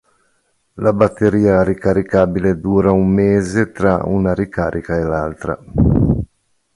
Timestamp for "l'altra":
5.03-5.55